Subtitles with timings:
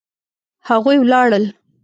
[0.67, 1.43] هغوی ولاړل